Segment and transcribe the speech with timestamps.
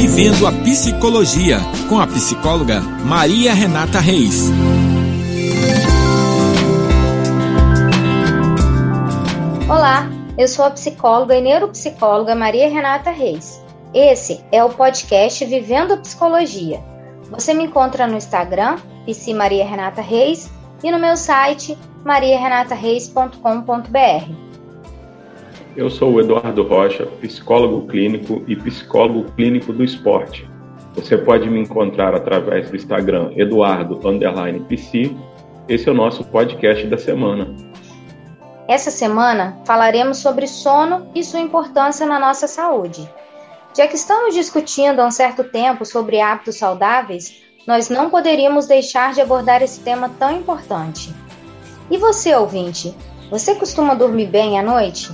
[0.00, 4.50] Vivendo a Psicologia, com a psicóloga Maria Renata Reis.
[9.68, 10.08] Olá,
[10.38, 13.62] eu sou a psicóloga e neuropsicóloga Maria Renata Reis.
[13.92, 16.82] Esse é o podcast Vivendo a Psicologia.
[17.30, 20.50] Você me encontra no Instagram, PC Maria Renata Reis,
[20.82, 21.76] e no meu site
[22.06, 24.49] mariarenatareis.com.br.
[25.76, 30.48] Eu sou o Eduardo Rocha, psicólogo clínico e psicólogo clínico do esporte.
[30.96, 35.16] Você pode me encontrar através do Instagram eduardo_pc.
[35.68, 37.54] Esse é o nosso podcast da semana.
[38.66, 43.08] Essa semana falaremos sobre sono e sua importância na nossa saúde.
[43.76, 49.14] Já que estamos discutindo há um certo tempo sobre hábitos saudáveis, nós não poderíamos deixar
[49.14, 51.14] de abordar esse tema tão importante.
[51.88, 52.92] E você, ouvinte,
[53.30, 55.10] você costuma dormir bem à noite?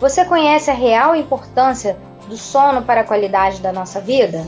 [0.00, 1.94] Você conhece a real importância
[2.26, 4.46] do sono para a qualidade da nossa vida?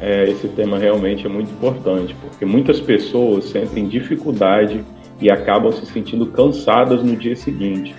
[0.00, 4.82] É, esse tema realmente é muito importante, porque muitas pessoas sentem dificuldade
[5.20, 7.94] e acabam se sentindo cansadas no dia seguinte.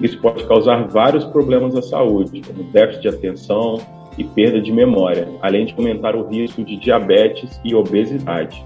[0.00, 3.78] Isso pode causar vários problemas à saúde, como déficit de atenção
[4.16, 8.64] e perda de memória, além de aumentar o risco de diabetes e obesidade.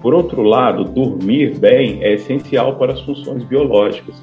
[0.00, 4.14] Por outro lado, dormir bem é essencial para as funções biológicas,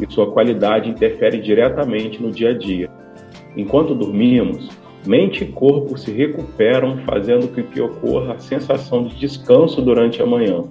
[0.00, 2.90] e sua qualidade interfere diretamente no dia a dia.
[3.56, 4.68] Enquanto dormimos,
[5.06, 10.26] mente e corpo se recuperam, fazendo com que ocorra a sensação de descanso durante a
[10.26, 10.64] manhã.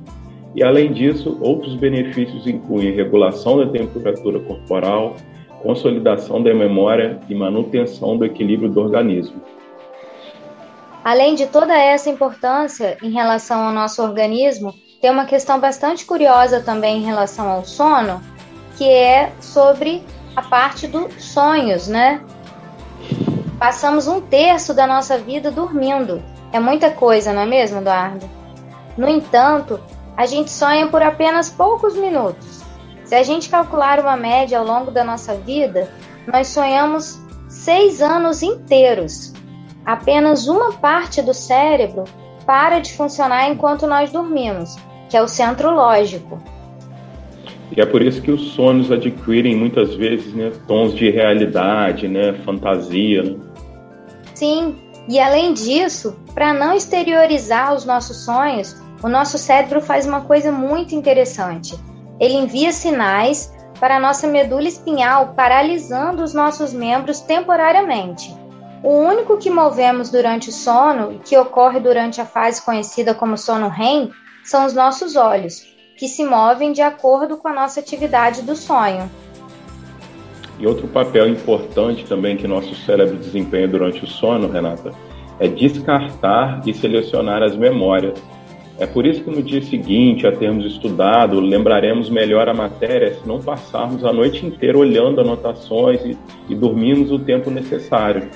[0.56, 5.16] E além disso, outros benefícios incluem regulação da temperatura corporal,
[5.62, 9.42] consolidação da memória e manutenção do equilíbrio do organismo.
[11.03, 16.62] Além de toda essa importância em relação ao nosso organismo, tem uma questão bastante curiosa
[16.62, 18.22] também em relação ao sono,
[18.78, 20.04] que é sobre
[20.36, 22.22] a parte dos sonhos, né?
[23.58, 26.22] Passamos um terço da nossa vida dormindo.
[26.52, 28.30] É muita coisa, não é mesmo, Eduardo?
[28.98, 29.80] No entanto,
[30.16, 32.62] a gente sonha por apenas poucos minutos.
[33.03, 35.90] Se a gente calcular uma média ao longo da nossa vida,
[36.28, 39.34] nós sonhamos seis anos inteiros.
[39.85, 42.06] Apenas uma parte do cérebro
[42.46, 44.75] para de funcionar enquanto nós dormimos,
[45.09, 46.41] que é o centro lógico.
[47.72, 52.34] E é por isso que os sonhos adquirem muitas vezes né, tons de realidade, né,
[52.46, 53.24] fantasia.
[53.24, 53.38] Né?
[54.34, 54.76] Sim,
[55.09, 60.52] e além disso, para não exteriorizar os nossos sonhos, o nosso cérebro faz uma coisa
[60.52, 61.76] muito interessante.
[62.20, 68.34] Ele envia sinais para a nossa medula espinhal, paralisando os nossos membros temporariamente.
[68.82, 73.68] O único que movemos durante o sono, que ocorre durante a fase conhecida como sono
[73.68, 74.12] REM,
[74.44, 79.09] são os nossos olhos que se movem de acordo com a nossa atividade do sonho.
[80.59, 84.91] E outro papel importante também que nosso cérebro desempenha durante o sono, Renata,
[85.39, 88.22] é descartar e selecionar as memórias.
[88.78, 93.25] É por isso que no dia seguinte, a termos estudado, lembraremos melhor a matéria se
[93.25, 96.17] não passarmos a noite inteira olhando anotações e,
[96.50, 98.29] e dormirmos o tempo necessário.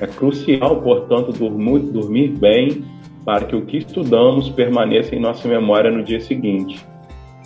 [0.00, 2.84] É crucial, portanto, dormir, dormir bem
[3.24, 6.84] para que o que estudamos permaneça em nossa memória no dia seguinte.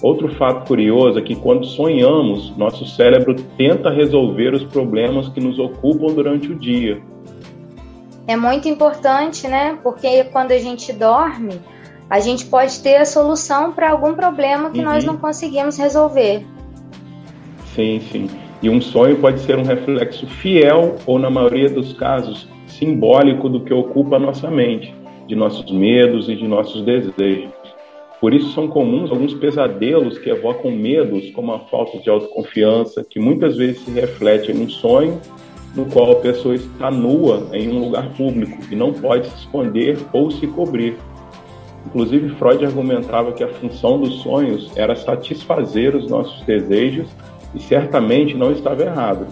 [0.03, 5.59] Outro fato curioso é que quando sonhamos, nosso cérebro tenta resolver os problemas que nos
[5.59, 7.03] ocupam durante o dia.
[8.27, 9.79] É muito importante, né?
[9.83, 11.61] Porque quando a gente dorme,
[12.09, 14.85] a gente pode ter a solução para algum problema que uhum.
[14.85, 16.47] nós não conseguimos resolver.
[17.75, 18.31] Sim, sim.
[18.63, 23.61] E um sonho pode ser um reflexo fiel ou, na maioria dos casos, simbólico do
[23.61, 24.95] que ocupa a nossa mente,
[25.27, 27.51] de nossos medos e de nossos desejos.
[28.21, 33.19] Por isso são comuns alguns pesadelos que evocam medos, como a falta de autoconfiança, que
[33.19, 35.19] muitas vezes se reflete em um sonho
[35.75, 39.97] no qual a pessoa está nua em um lugar público e não pode se esconder
[40.13, 40.97] ou se cobrir.
[41.87, 47.09] Inclusive, Freud argumentava que a função dos sonhos era satisfazer os nossos desejos
[47.55, 49.27] e certamente não estava errado.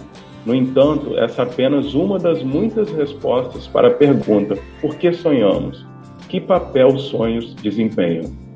[0.45, 5.85] No entanto, essa é apenas uma das muitas respostas para a pergunta: por que sonhamos?
[6.27, 8.48] Que papel os sonhos desempenham?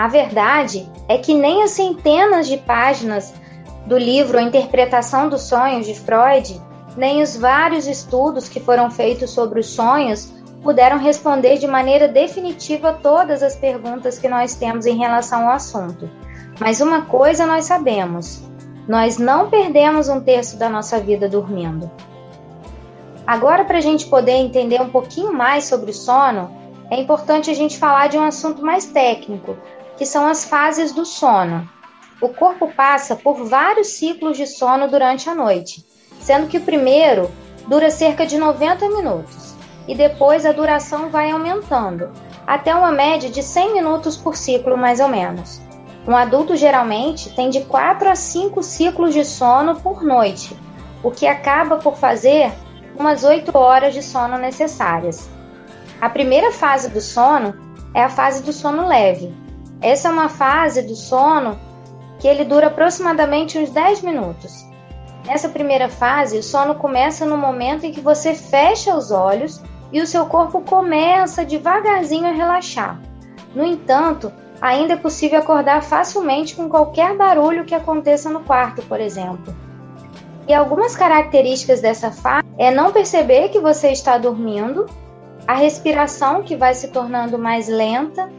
[0.00, 3.34] A verdade é que nem as centenas de páginas
[3.84, 6.58] do livro A Interpretação dos Sonhos de Freud,
[6.96, 10.32] nem os vários estudos que foram feitos sobre os sonhos
[10.62, 16.08] puderam responder de maneira definitiva todas as perguntas que nós temos em relação ao assunto.
[16.58, 18.42] Mas uma coisa nós sabemos:
[18.88, 21.90] nós não perdemos um terço da nossa vida dormindo.
[23.26, 26.50] Agora, para a gente poder entender um pouquinho mais sobre o sono,
[26.90, 29.56] é importante a gente falar de um assunto mais técnico,
[30.00, 31.68] que são as fases do sono.
[32.22, 35.84] O corpo passa por vários ciclos de sono durante a noite,
[36.18, 37.30] sendo que o primeiro
[37.68, 39.54] dura cerca de 90 minutos
[39.86, 42.10] e depois a duração vai aumentando,
[42.46, 45.60] até uma média de 100 minutos por ciclo, mais ou menos.
[46.08, 50.56] Um adulto geralmente tem de 4 a 5 ciclos de sono por noite,
[51.02, 52.50] o que acaba por fazer
[52.98, 55.28] umas 8 horas de sono necessárias.
[56.00, 57.54] A primeira fase do sono
[57.92, 59.49] é a fase do sono leve.
[59.80, 61.58] Essa é uma fase do sono
[62.18, 64.66] que ele dura aproximadamente uns 10 minutos.
[65.26, 69.62] Nessa primeira fase, o sono começa no momento em que você fecha os olhos
[69.92, 73.00] e o seu corpo começa devagarzinho a relaxar.
[73.54, 79.00] No entanto, ainda é possível acordar facilmente com qualquer barulho que aconteça no quarto, por
[79.00, 79.54] exemplo.
[80.46, 84.86] E algumas características dessa fase é não perceber que você está dormindo,
[85.46, 88.30] a respiração que vai se tornando mais lenta,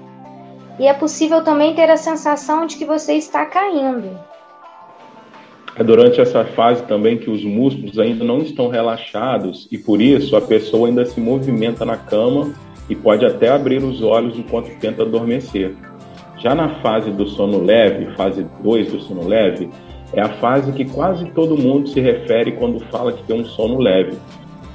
[0.81, 4.09] e é possível também ter a sensação de que você está caindo.
[5.75, 10.35] É durante essa fase também que os músculos ainda não estão relaxados e por isso
[10.35, 12.51] a pessoa ainda se movimenta na cama
[12.89, 15.75] e pode até abrir os olhos enquanto tenta adormecer.
[16.39, 19.69] Já na fase do sono leve, fase 2 do sono leve,
[20.13, 23.77] é a fase que quase todo mundo se refere quando fala que tem um sono
[23.77, 24.17] leve.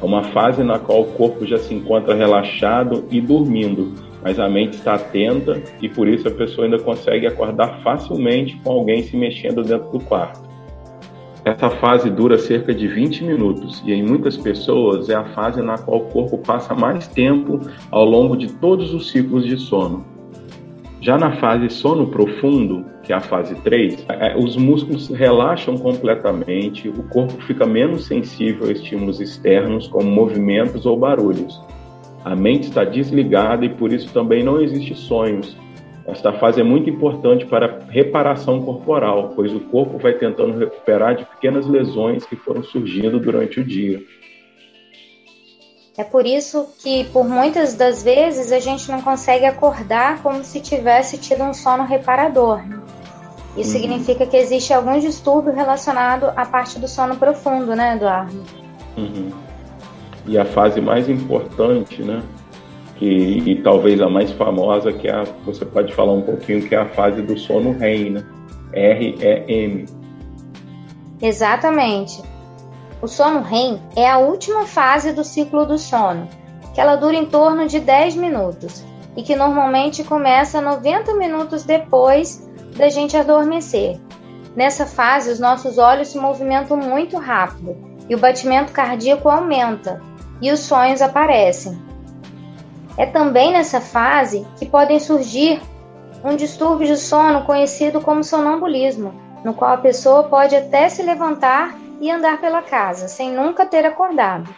[0.00, 3.92] É uma fase na qual o corpo já se encontra relaxado e dormindo,
[4.26, 8.72] mas a mente está atenta e por isso a pessoa ainda consegue acordar facilmente com
[8.72, 10.40] alguém se mexendo dentro do quarto.
[11.44, 15.78] Essa fase dura cerca de 20 minutos e em muitas pessoas é a fase na
[15.78, 20.04] qual o corpo passa mais tempo ao longo de todos os ciclos de sono.
[21.00, 26.88] Já na fase sono profundo, que é a fase 3, é, os músculos relaxam completamente,
[26.88, 31.62] o corpo fica menos sensível a estímulos externos, como movimentos ou barulhos.
[32.26, 35.56] A mente está desligada e por isso também não existe sonhos.
[36.04, 41.24] Esta fase é muito importante para reparação corporal, pois o corpo vai tentando recuperar de
[41.24, 44.02] pequenas lesões que foram surgindo durante o dia.
[45.96, 50.60] É por isso que, por muitas das vezes, a gente não consegue acordar como se
[50.60, 52.60] tivesse tido um sono reparador.
[52.66, 52.82] Né?
[53.56, 53.82] Isso uhum.
[53.82, 58.42] significa que existe algum distúrbio relacionado à parte do sono profundo, né, Eduardo?
[58.96, 59.45] Uhum.
[60.26, 62.22] E a fase mais importante, né,
[62.96, 66.74] que, e talvez a mais famosa, que é a, você pode falar um pouquinho, que
[66.74, 68.24] é a fase do sono REM, né?
[68.72, 69.86] R-E-M.
[71.20, 72.22] Exatamente.
[73.00, 76.28] O sono REM é a última fase do ciclo do sono,
[76.74, 78.84] que ela dura em torno de 10 minutos
[79.16, 82.46] e que normalmente começa 90 minutos depois
[82.76, 83.98] da gente adormecer.
[84.54, 87.76] Nessa fase, os nossos olhos se movimentam muito rápido
[88.08, 90.00] e o batimento cardíaco aumenta
[90.40, 91.78] e os sonhos aparecem.
[92.96, 95.60] É também nessa fase que podem surgir
[96.24, 101.76] um distúrbio de sono conhecido como sonambulismo, no qual a pessoa pode até se levantar
[102.00, 104.52] e andar pela casa, sem nunca ter acordado.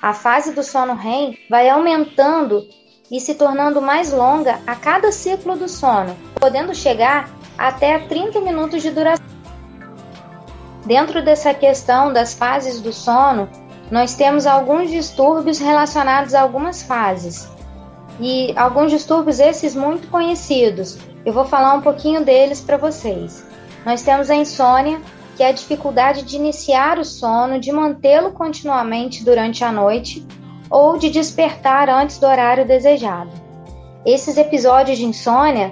[0.00, 2.66] A fase do sono REM vai aumentando
[3.10, 7.28] e se tornando mais longa a cada ciclo do sono, podendo chegar
[7.58, 9.24] até 30 minutos de duração.
[10.84, 13.48] Dentro dessa questão das fases do sono,
[13.92, 17.46] nós temos alguns distúrbios relacionados a algumas fases.
[18.18, 20.98] E alguns distúrbios esses muito conhecidos.
[21.26, 23.44] Eu vou falar um pouquinho deles para vocês.
[23.84, 24.98] Nós temos a insônia,
[25.36, 30.26] que é a dificuldade de iniciar o sono, de mantê-lo continuamente durante a noite
[30.70, 33.30] ou de despertar antes do horário desejado.
[34.06, 35.70] Esses episódios de insônia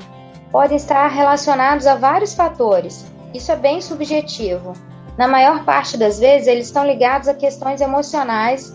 [0.52, 3.06] podem estar relacionados a vários fatores.
[3.32, 4.74] Isso é bem subjetivo.
[5.20, 8.74] Na maior parte das vezes, eles estão ligados a questões emocionais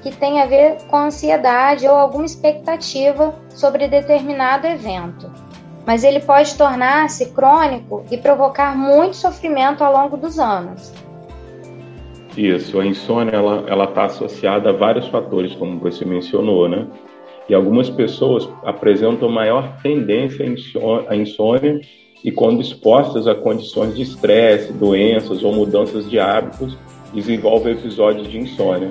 [0.00, 5.28] que têm a ver com ansiedade ou alguma expectativa sobre determinado evento
[5.86, 10.92] mas ele pode tornar-se crônico e provocar muito sofrimento ao longo dos anos.
[12.36, 16.86] Isso, a insônia ela está associada a vários fatores, como você mencionou, né?
[17.48, 20.46] E algumas pessoas apresentam maior tendência
[21.08, 21.80] à insônia
[22.24, 26.76] e quando expostas a condições de estresse, doenças ou mudanças de hábitos,
[27.12, 28.90] desenvolvem episódios de insônia.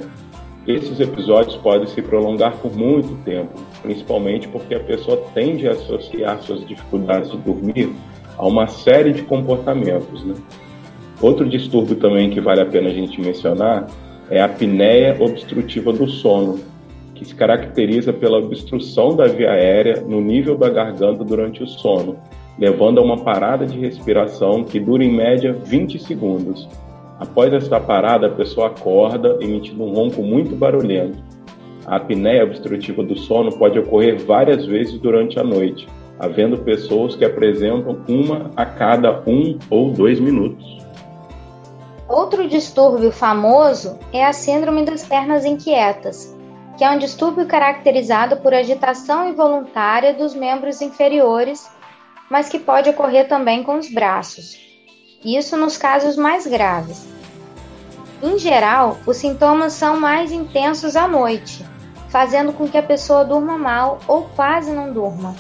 [0.68, 6.42] Esses episódios podem se prolongar por muito tempo, principalmente porque a pessoa tende a associar
[6.42, 7.90] suas dificuldades de dormir
[8.38, 10.24] a uma série de comportamentos.
[10.24, 10.36] Né?
[11.22, 13.88] Outro distúrbio também que vale a pena a gente mencionar
[14.30, 16.60] é a apneia obstrutiva do sono,
[17.16, 22.18] que se caracteriza pela obstrução da via aérea no nível da garganta durante o sono,
[22.58, 26.68] levando a uma parada de respiração que dura em média 20 segundos
[27.22, 31.20] Após esta parada, a pessoa acorda emitindo um ronco muito barulhento.
[31.86, 37.24] A apneia obstrutiva do sono pode ocorrer várias vezes durante a noite, havendo pessoas que
[37.24, 40.66] apresentam uma a cada um ou dois minutos.
[42.10, 46.36] Outro distúrbio famoso é a Síndrome das Pernas Inquietas,
[46.76, 51.70] que é um distúrbio caracterizado por agitação involuntária dos membros inferiores,
[52.32, 54.58] mas que pode ocorrer também com os braços.
[55.24, 57.06] Isso nos casos mais graves.
[58.24, 61.66] Em geral, os sintomas são mais intensos à noite,
[62.08, 65.36] fazendo com que a pessoa durma mal ou quase não durma.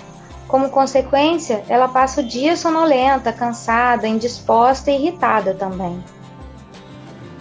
[0.50, 6.04] Como consequência, ela passa o dia sonolenta, cansada, indisposta e irritada também.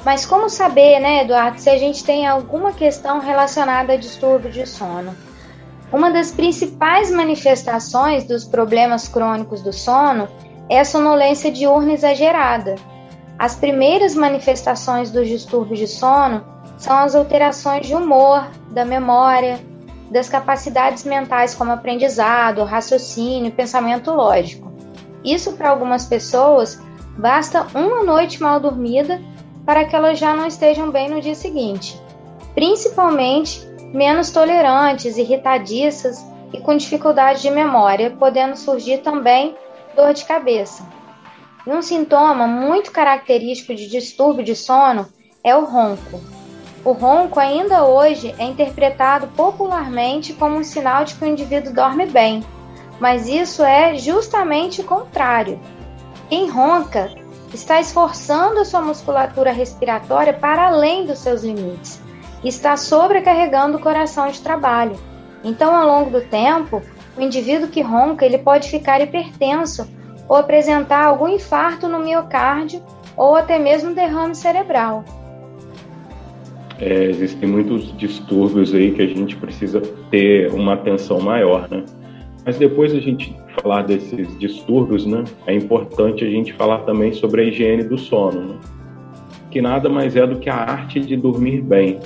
[0.04, 4.64] Mas como saber, né, Eduardo, se a gente tem alguma questão relacionada a distúrbio de
[4.64, 5.12] sono?
[5.92, 10.28] Uma das principais manifestações dos problemas crônicos do sono
[10.68, 12.76] é a sonolência diurna exagerada.
[13.37, 16.44] As primeiras manifestações dos distúrbios de sono
[16.78, 19.59] são as alterações de humor, da memória,
[20.11, 24.73] das capacidades mentais como aprendizado, raciocínio, pensamento lógico.
[25.25, 26.80] Isso para algumas pessoas
[27.18, 29.20] basta uma noite mal dormida
[29.66, 32.00] para que elas já não estejam bem no dia seguinte,
[32.54, 39.56] principalmente menos tolerantes, irritadiças e com dificuldade de memória, podendo surgir também
[39.94, 40.87] dor de cabeça.
[41.66, 45.06] E um sintoma muito característico de distúrbio de sono
[45.44, 46.20] é o ronco.
[46.85, 52.06] O ronco ainda hoje é interpretado popularmente como um sinal de que o indivíduo dorme
[52.06, 52.42] bem,
[52.99, 55.61] mas isso é justamente o contrário.
[56.30, 57.11] Quem ronca
[57.52, 62.00] está esforçando a sua musculatura respiratória para além dos seus limites,
[62.49, 64.97] está sobrecarregando o coração de trabalho.
[65.44, 66.82] Então, ao longo do tempo,
[67.16, 69.88] o indivíduo que ronca ele pode ficar hipertenso
[70.28, 72.82] ou apresentar algum infarto no miocárdio
[73.16, 75.04] ou até mesmo derrame cerebral.
[76.78, 81.85] É, existem muitos distúrbios aí que a gente precisa ter uma atenção maior, né?
[82.47, 87.42] Mas depois a gente falar desses distúrbios, né, é importante a gente falar também sobre
[87.42, 88.59] a higiene do sono, né?
[89.50, 91.99] que nada mais é do que a arte de dormir bem.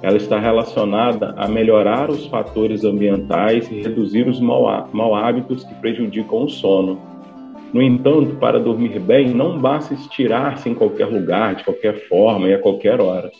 [0.00, 6.44] Ela está relacionada a melhorar os fatores ambientais e reduzir os mau hábitos que prejudicam
[6.44, 6.98] o sono.
[7.72, 12.54] No entanto, para dormir bem, não basta estirar-se em qualquer lugar, de qualquer forma e
[12.54, 13.30] a qualquer hora.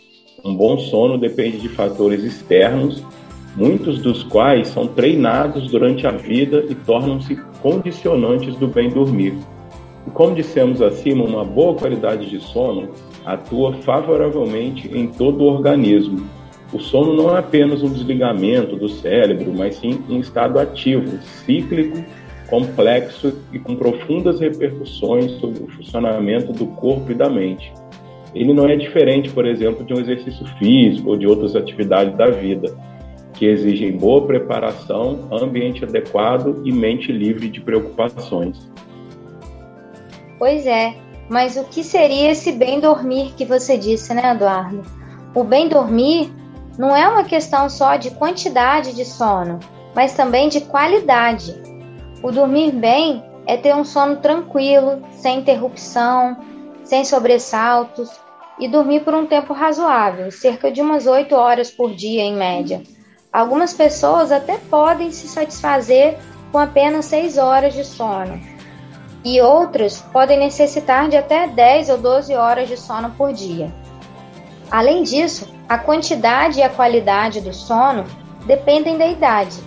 [0.45, 3.05] Um bom sono depende de fatores externos
[3.59, 9.35] muitos dos quais são treinados durante a vida e tornam-se condicionantes do bem dormir.
[10.07, 12.91] E como dissemos acima, uma boa qualidade de sono
[13.25, 16.25] atua favoravelmente em todo o organismo.
[16.73, 22.05] O sono não é apenas um desligamento do cérebro, mas sim um estado ativo, cíclico,
[22.49, 27.73] complexo e com profundas repercussões sobre o funcionamento do corpo e da mente.
[28.35, 32.29] Ele não é diferente, por exemplo, de um exercício físico ou de outras atividades da
[32.31, 32.77] vida
[33.33, 38.71] que exigem boa preparação, ambiente adequado e mente livre de preocupações.
[40.39, 40.97] Pois é,
[41.29, 44.83] mas o que seria esse bem dormir que você disse, né, Eduardo?
[45.35, 46.33] O bem dormir
[46.79, 49.59] não é uma questão só de quantidade de sono,
[49.97, 51.61] mas também de qualidade.
[52.23, 56.37] O dormir bem é ter um sono tranquilo, sem interrupção,
[56.85, 58.09] sem sobressaltos
[58.61, 62.83] e dormir por um tempo razoável, cerca de umas 8 horas por dia em média.
[63.33, 66.17] Algumas pessoas até podem se satisfazer
[66.53, 68.41] com apenas 6 horas de sono,
[69.25, 73.73] e outras podem necessitar de até 10 ou 12 horas de sono por dia.
[74.71, 78.05] Além disso, a quantidade e a qualidade do sono
[78.47, 79.61] dependem da idade.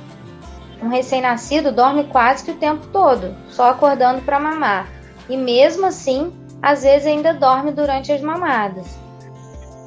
[0.81, 4.89] Um recém-nascido dorme quase que o tempo todo, só acordando para mamar,
[5.29, 8.99] e mesmo assim, às vezes ainda dorme durante as mamadas.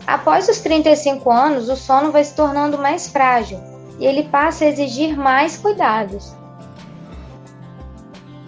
[0.06, 3.59] Após os 35 anos, o sono vai se tornando mais frágil
[3.99, 6.33] e ele passa a exigir mais cuidados.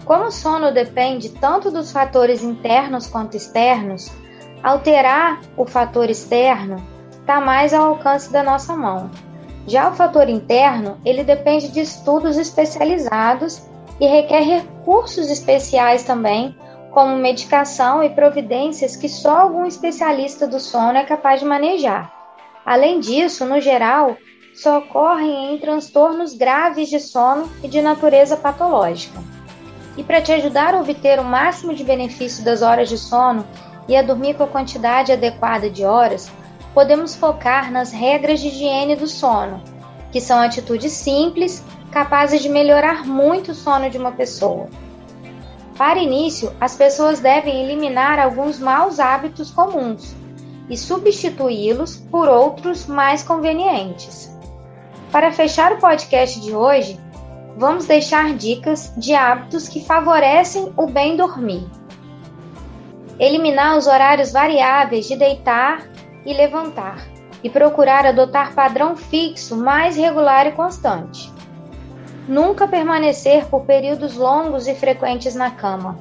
[0.05, 4.13] Como o sono depende tanto dos fatores internos quanto externos,
[4.63, 6.96] alterar o fator externo
[7.27, 9.11] está mais ao alcance da nossa mão.
[9.67, 13.61] Já o fator interno, ele depende de estudos especializados
[14.01, 16.57] e requer recursos especiais também
[16.93, 22.13] como medicação e providências que só algum especialista do sono é capaz de manejar.
[22.65, 24.17] Além disso, no geral,
[24.55, 29.19] só ocorrem em transtornos graves de sono e de natureza patológica.
[29.97, 33.45] E para te ajudar a obter o máximo de benefício das horas de sono
[33.89, 36.31] e a dormir com a quantidade adequada de horas,
[36.77, 39.63] podemos focar nas regras de higiene do sono,
[40.13, 44.69] que são atitudes simples capazes de melhorar muito o sono de uma pessoa.
[45.79, 50.15] Para início, as pessoas devem eliminar alguns maus hábitos comuns
[50.69, 54.31] e substituí-los por outros mais convenientes.
[55.11, 57.01] Para fechar o podcast de hoje,
[57.57, 61.67] vamos deixar dicas de hábitos que favorecem o bem dormir.
[63.19, 65.96] eliminar os horários variáveis de deitar
[66.27, 67.07] e levantar
[67.43, 71.33] e procurar adotar padrão fixo mais regular e constante.
[72.29, 75.97] Nunca permanecer por períodos longos e frequentes na cama.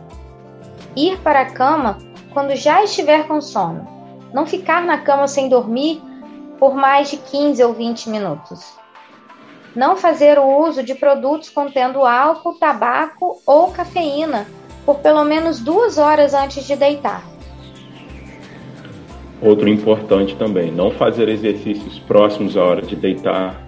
[0.96, 2.00] Ir para a cama
[2.34, 3.88] quando já estiver com sono.
[4.34, 6.02] Não ficar na cama sem dormir
[6.60, 8.74] por mais de 15 ou 20 minutos.
[9.76, 14.48] Não fazer o uso de produtos contendo álcool, tabaco ou cafeína
[14.86, 17.35] por pelo menos duas horas antes de deitar.
[19.46, 23.64] Outro importante também, não fazer exercícios próximos à hora de deitar,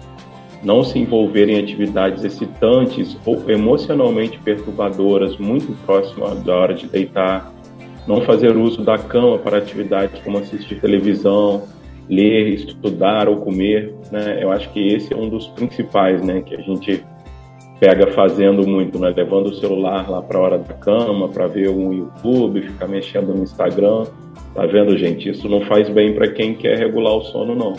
[0.60, 7.52] não se envolver em atividades excitantes ou emocionalmente perturbadoras muito próximo da hora de deitar,
[8.08, 11.62] não fazer uso da cama para atividades como assistir televisão,
[12.10, 14.42] ler, estudar ou comer, né?
[14.42, 17.04] Eu acho que esse é um dos principais, né, que a gente
[17.80, 21.92] pega fazendo muito, né, levando o celular lá para hora da cama para ver um
[21.92, 24.04] YouTube, ficar mexendo no Instagram.
[24.54, 25.28] Tá vendo, gente?
[25.28, 27.74] Isso não faz bem para quem quer regular o sono, não.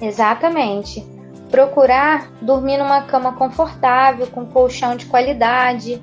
[0.00, 1.04] Exatamente.
[1.50, 6.02] Procurar dormir numa cama confortável, com colchão de qualidade,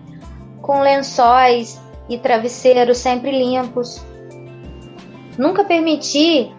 [0.62, 4.02] com lençóis e travesseiros sempre limpos.
[5.38, 6.52] Nunca permitir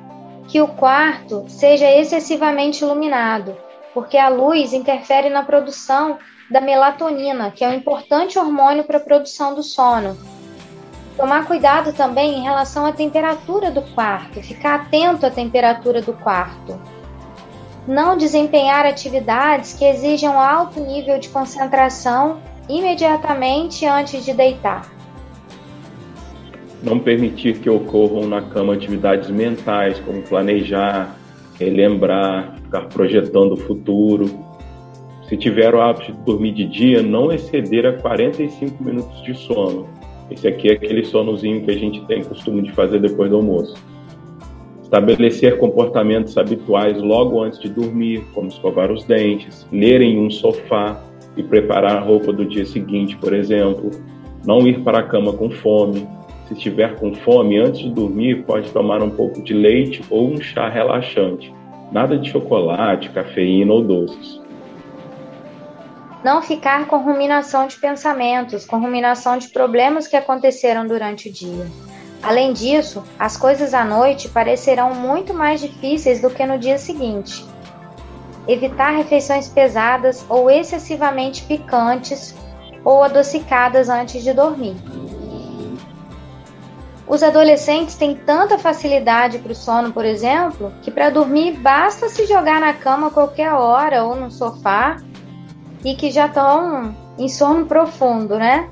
[0.49, 3.55] que o quarto seja excessivamente iluminado,
[3.93, 6.19] porque a luz interfere na produção
[6.51, 10.17] da melatonina, que é um importante hormônio para a produção do sono.
[11.17, 16.81] Tomar cuidado também em relação à temperatura do quarto, ficar atento à temperatura do quarto.
[17.87, 25.01] Não desempenhar atividades que exijam alto nível de concentração imediatamente antes de deitar
[26.83, 31.15] não permitir que ocorram na cama atividades mentais, como planejar,
[31.61, 34.25] relembrar, ficar projetando o futuro.
[35.29, 39.87] Se tiver o hábito de dormir de dia, não exceder a 45 minutos de sono.
[40.31, 43.77] Esse aqui é aquele sonozinho que a gente tem costume de fazer depois do almoço.
[44.83, 51.01] Estabelecer comportamentos habituais logo antes de dormir, como escovar os dentes, ler em um sofá
[51.37, 53.91] e preparar a roupa do dia seguinte, por exemplo.
[54.45, 56.07] Não ir para a cama com fome,
[56.51, 60.41] se estiver com fome, antes de dormir, pode tomar um pouco de leite ou um
[60.41, 61.55] chá relaxante.
[61.93, 64.41] Nada de chocolate, cafeína ou doces.
[66.25, 71.67] Não ficar com ruminação de pensamentos, com ruminação de problemas que aconteceram durante o dia.
[72.21, 77.45] Além disso, as coisas à noite parecerão muito mais difíceis do que no dia seguinte.
[78.49, 82.35] Evitar refeições pesadas ou excessivamente picantes
[82.85, 84.75] ou adocicadas antes de dormir.
[87.11, 92.25] Os adolescentes têm tanta facilidade para o sono, por exemplo, que para dormir basta se
[92.25, 94.97] jogar na cama a qualquer hora ou no sofá
[95.85, 98.71] e que já estão em sono profundo, né?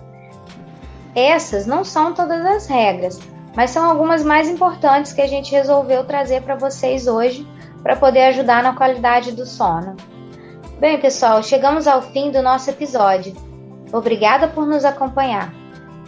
[1.16, 3.18] Essas não são todas as regras,
[3.56, 7.44] mas são algumas mais importantes que a gente resolveu trazer para vocês hoje
[7.82, 9.96] para poder ajudar na qualidade do sono.
[10.78, 13.34] Bem, pessoal, chegamos ao fim do nosso episódio.
[13.92, 15.52] Obrigada por nos acompanhar.